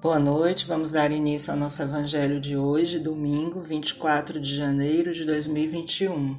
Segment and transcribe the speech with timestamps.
[0.00, 5.24] Boa noite, vamos dar início ao nosso evangelho de hoje, domingo 24 de janeiro de
[5.24, 6.38] 2021.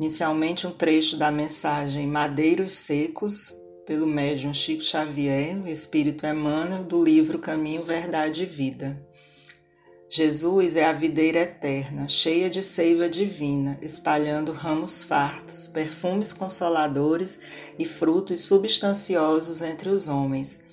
[0.00, 3.52] Inicialmente, um trecho da mensagem Madeiros Secos,
[3.86, 9.06] pelo médium Chico Xavier, o Espírito Emmanuel, do livro Caminho, Verdade e Vida.
[10.08, 17.38] Jesus é a videira eterna, cheia de seiva divina, espalhando ramos fartos, perfumes consoladores
[17.78, 20.66] e frutos substanciosos entre os homens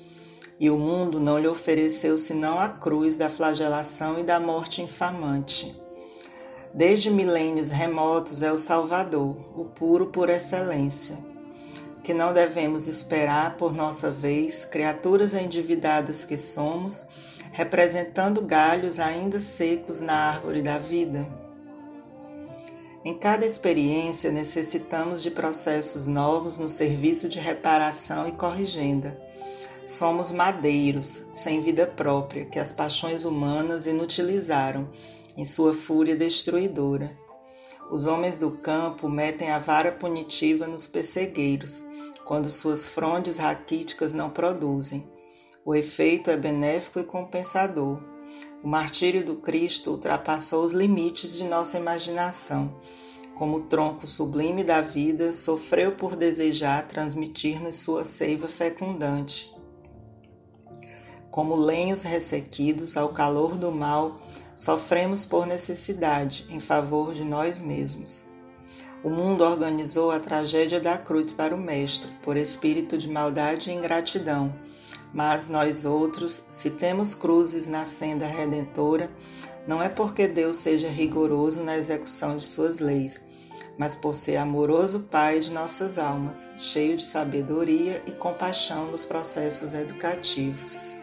[0.59, 5.76] e o mundo não lhe ofereceu senão a cruz da flagelação e da morte infamante.
[6.73, 11.18] Desde milênios remotos é o Salvador, o puro por excelência,
[12.04, 17.06] que não devemos esperar por nossa vez, criaturas endividadas que somos,
[17.52, 21.28] representando galhos ainda secos na árvore da vida.
[23.03, 29.25] Em cada experiência necessitamos de processos novos no serviço de reparação e corrigenda
[29.88, 34.89] Somos madeiros, sem vida própria, que as paixões humanas inutilizaram
[35.38, 37.16] em sua fúria destruidora.
[37.92, 41.83] Os homens do campo metem a vara punitiva nos pessegueiros,
[42.23, 45.08] quando suas frondes raquíticas não produzem.
[45.64, 48.02] O efeito é benéfico e compensador.
[48.64, 52.75] O martírio do Cristo ultrapassou os limites de nossa imaginação.
[53.36, 59.55] Como tronco sublime da vida, sofreu por desejar transmitir-nos sua seiva fecundante
[61.36, 64.22] como lenhos ressequidos ao calor do mal,
[64.55, 68.25] sofremos por necessidade em favor de nós mesmos.
[69.03, 73.73] O mundo organizou a tragédia da cruz para o Mestre, por espírito de maldade e
[73.73, 74.55] ingratidão.
[75.14, 79.11] Mas nós outros, se temos cruzes na senda redentora,
[79.67, 83.27] não é porque Deus seja rigoroso na execução de suas leis,
[83.77, 89.73] mas por ser amoroso Pai de nossas almas, cheio de sabedoria e compaixão nos processos
[89.73, 90.95] educativos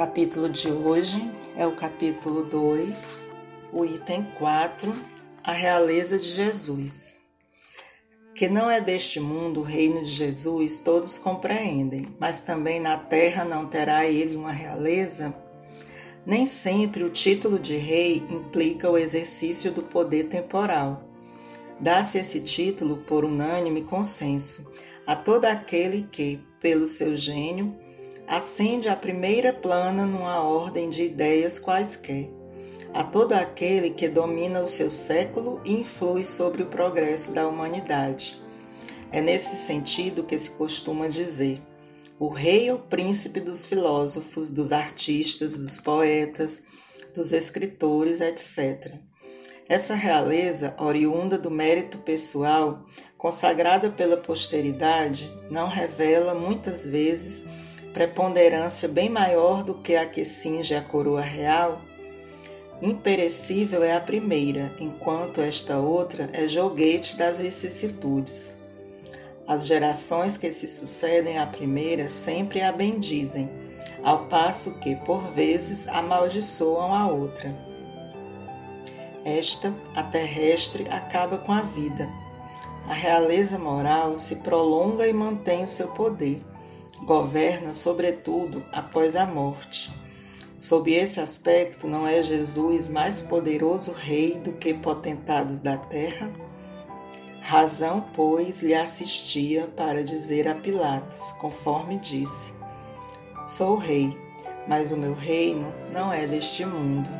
[0.00, 3.28] capítulo de hoje é o capítulo 2,
[3.70, 4.94] o item 4,
[5.44, 7.18] a realeza de Jesus.
[8.34, 13.44] Que não é deste mundo o reino de Jesus, todos compreendem, mas também na terra
[13.44, 15.34] não terá ele uma realeza?
[16.24, 21.04] Nem sempre o título de rei implica o exercício do poder temporal.
[21.78, 24.72] Dá-se esse título por unânime consenso
[25.06, 27.76] a todo aquele que, pelo seu gênio,
[28.30, 32.30] acende a primeira plana numa ordem de ideias quaisquer,
[32.94, 38.40] a todo aquele que domina o seu século e influi sobre o progresso da humanidade.
[39.10, 41.60] É nesse sentido que se costuma dizer:
[42.20, 46.62] o rei ou príncipe dos filósofos, dos artistas, dos poetas,
[47.12, 48.94] dos escritores, etc.
[49.68, 52.86] Essa realeza, oriunda do mérito pessoal,
[53.18, 57.42] consagrada pela posteridade, não revela muitas vezes
[57.92, 61.80] preponderância bem maior do que a que cinge a coroa real,
[62.80, 68.54] imperecível é a primeira, enquanto esta outra é joguete das vicissitudes.
[69.46, 73.50] As gerações que se sucedem à primeira sempre a bendizem,
[74.02, 77.54] ao passo que, por vezes, amaldiçoam a outra.
[79.24, 82.08] Esta, a terrestre, acaba com a vida.
[82.88, 86.40] A realeza moral se prolonga e mantém o seu poder
[87.10, 89.92] governa sobretudo após a morte.
[90.56, 96.30] Sob esse aspecto, não é Jesus mais poderoso rei do que potentados da terra?
[97.40, 102.52] Razão, pois, lhe assistia para dizer a Pilatos, conforme disse:
[103.44, 104.16] Sou rei,
[104.68, 107.10] mas o meu reino não é deste mundo.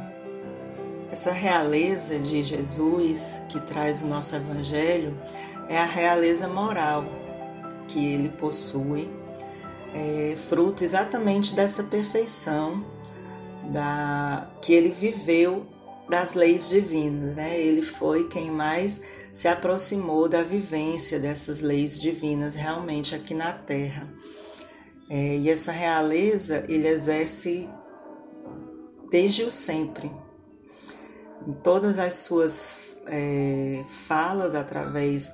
[1.10, 5.18] Essa realeza de Jesus que traz o nosso evangelho
[5.68, 7.04] é a realeza moral
[7.88, 9.18] que ele possui
[9.94, 12.84] é fruto exatamente dessa perfeição
[13.72, 15.66] da que ele viveu
[16.08, 17.58] das leis divinas, né?
[17.58, 19.00] Ele foi quem mais
[19.32, 24.08] se aproximou da vivência dessas leis divinas realmente aqui na Terra.
[25.08, 27.68] É, e essa realeza ele exerce
[29.10, 30.10] desde o sempre,
[31.46, 35.32] em todas as suas é, falas através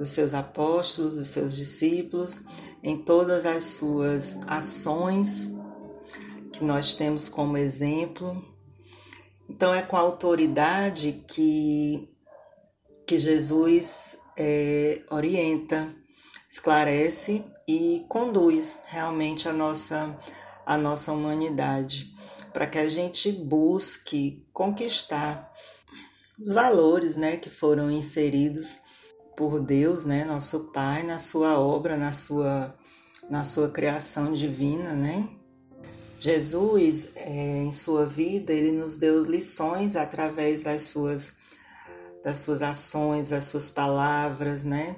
[0.00, 2.46] dos seus apóstolos, dos seus discípulos,
[2.82, 5.54] em todas as suas ações
[6.50, 8.42] que nós temos como exemplo.
[9.46, 12.08] Então é com a autoridade que,
[13.06, 15.94] que Jesus é, orienta,
[16.48, 20.18] esclarece e conduz realmente a nossa,
[20.64, 22.10] a nossa humanidade,
[22.54, 25.52] para que a gente busque conquistar
[26.42, 28.80] os valores né, que foram inseridos
[29.40, 32.76] por Deus, né, nosso Pai, na sua obra, na sua
[33.30, 35.30] na sua criação divina, né?
[36.18, 41.38] Jesus, é, em sua vida, ele nos deu lições através das suas,
[42.22, 44.96] das suas ações, das suas palavras, né?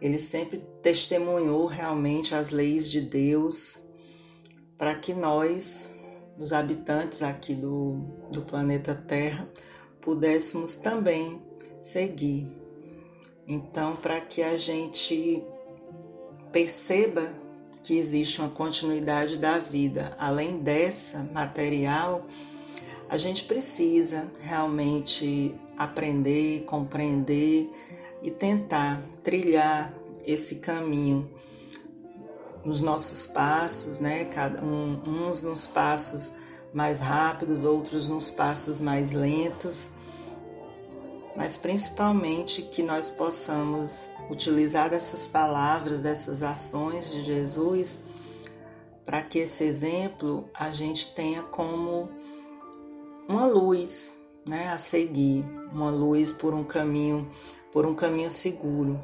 [0.00, 3.78] Ele sempre testemunhou realmente as leis de Deus
[4.76, 5.94] para que nós,
[6.40, 8.00] os habitantes aqui do,
[8.32, 9.48] do planeta Terra,
[10.00, 11.40] pudéssemos também
[11.80, 12.65] seguir.
[13.46, 15.42] Então, para que a gente
[16.50, 17.32] perceba
[17.82, 22.26] que existe uma continuidade da vida, além dessa material,
[23.08, 27.70] a gente precisa realmente aprender, compreender
[28.20, 29.94] e tentar trilhar
[30.26, 31.30] esse caminho
[32.64, 34.24] nos nossos passos, né?
[34.24, 36.32] Cada um, uns nos passos
[36.74, 39.90] mais rápidos, outros nos passos mais lentos,
[41.36, 47.98] mas principalmente que nós possamos utilizar dessas palavras, dessas ações de Jesus,
[49.04, 52.08] para que esse exemplo a gente tenha como
[53.28, 54.14] uma luz,
[54.46, 57.28] né, a seguir, uma luz por um caminho,
[57.72, 58.98] por um caminho seguro.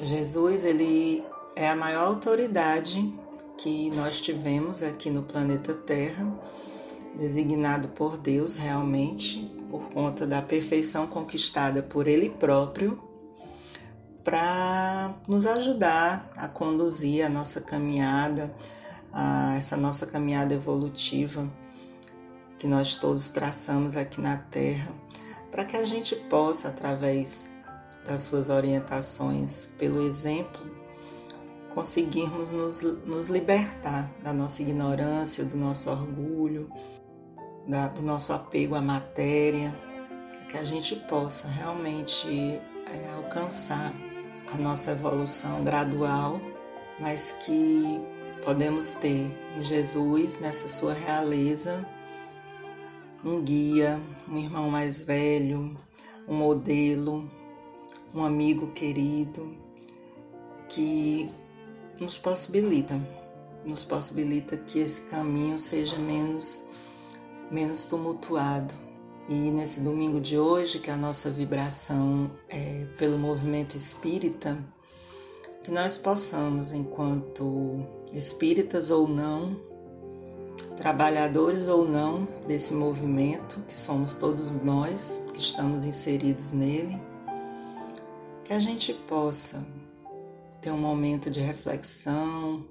[0.00, 1.24] Jesus, ele
[1.54, 3.12] é a maior autoridade
[3.56, 6.26] que nós tivemos aqui no planeta Terra,
[7.16, 13.00] designado por Deus realmente, por conta da perfeição conquistada por Ele próprio,
[14.24, 18.52] para nos ajudar a conduzir a nossa caminhada,
[19.12, 21.48] a essa nossa caminhada evolutiva
[22.58, 24.90] que nós todos traçamos aqui na Terra,
[25.50, 27.48] para que a gente possa, através
[28.06, 30.60] das suas orientações, pelo exemplo,
[31.74, 36.70] conseguirmos nos, nos libertar da nossa ignorância, do nosso orgulho,
[37.66, 39.74] da, do nosso apego à matéria,
[40.48, 43.92] que a gente possa realmente é, alcançar
[44.52, 46.40] a nossa evolução gradual,
[47.00, 48.00] mas que
[48.44, 51.84] podemos ter em Jesus, nessa sua realeza,
[53.24, 55.76] um guia, um irmão mais velho,
[56.28, 57.28] um modelo,
[58.14, 59.56] um amigo querido
[60.68, 61.28] que
[61.98, 63.00] nos possibilita,
[63.64, 66.64] nos possibilita que esse caminho seja menos
[67.50, 68.74] menos tumultuado.
[69.28, 74.56] E nesse domingo de hoje, que a nossa vibração é pelo movimento espírita,
[75.64, 79.60] que nós possamos, enquanto espíritas ou não,
[80.76, 87.00] trabalhadores ou não desse movimento, que somos todos nós que estamos inseridos nele,
[88.44, 89.66] que a gente possa
[90.60, 92.64] ter um momento de reflexão,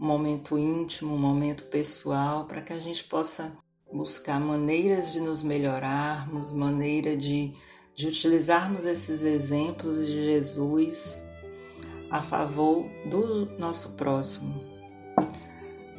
[0.00, 3.56] um momento íntimo, um momento pessoal, para que a gente possa
[3.92, 7.52] buscar maneiras de nos melhorarmos, maneira de,
[7.94, 11.22] de utilizarmos esses exemplos de Jesus
[12.10, 14.64] a favor do nosso próximo.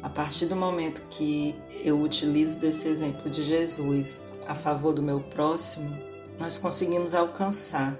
[0.02, 1.54] A partir do momento que
[1.84, 5.96] eu utilizo desse exemplo de Jesus a favor do meu próximo,
[6.38, 7.98] nós conseguimos alcançar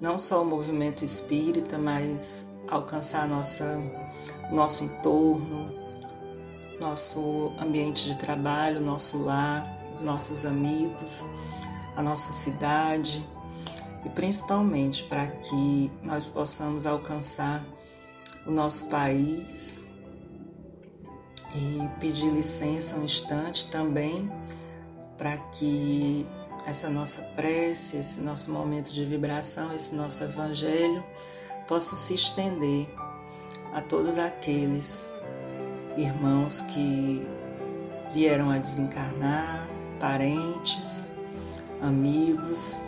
[0.00, 3.78] não só o movimento espírita, mas alcançar nossa,
[4.50, 5.85] nosso entorno,
[6.80, 11.26] nosso ambiente de trabalho, nosso lar, os nossos amigos,
[11.96, 13.24] a nossa cidade.
[14.04, 17.64] E principalmente para que nós possamos alcançar
[18.46, 19.80] o nosso país
[21.54, 24.30] e pedir licença um instante também
[25.18, 26.26] para que
[26.66, 31.04] essa nossa prece, esse nosso momento de vibração, esse nosso evangelho
[31.66, 32.88] possa se estender
[33.72, 35.08] a todos aqueles
[35.96, 37.26] irmãos que
[38.12, 41.08] vieram a desencarnar, parentes,
[41.80, 42.78] amigos,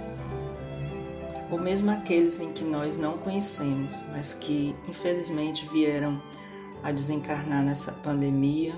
[1.50, 6.20] ou mesmo aqueles em que nós não conhecemos, mas que infelizmente vieram
[6.82, 8.74] a desencarnar nessa pandemia,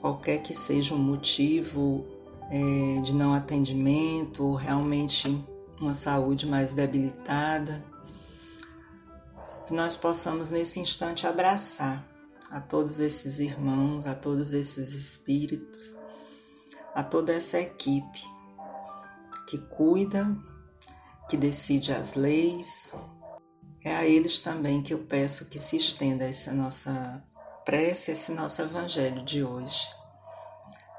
[0.00, 2.04] qualquer que seja o motivo
[2.50, 5.42] é, de não atendimento, ou realmente
[5.80, 7.84] uma saúde mais debilitada,
[9.66, 12.11] que nós possamos nesse instante abraçar
[12.52, 15.94] a todos esses irmãos, a todos esses espíritos,
[16.94, 18.22] a toda essa equipe
[19.48, 20.36] que cuida,
[21.30, 22.92] que decide as leis.
[23.82, 27.24] É a eles também que eu peço que se estenda essa nossa
[27.64, 29.88] prece, esse nosso evangelho de hoje.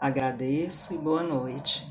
[0.01, 1.87] Agradeço e boa noite.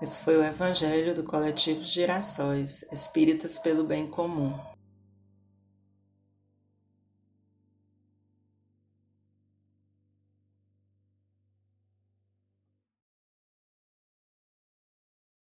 [0.00, 4.73] Esse foi o Evangelho do Coletivo Girassóis Espíritas pelo Bem Comum.